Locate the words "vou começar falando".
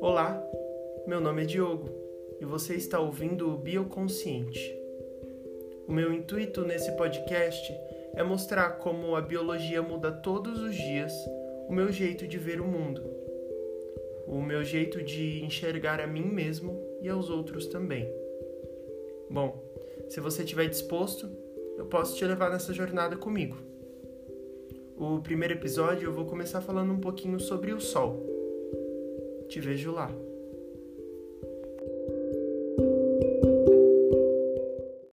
26.12-26.90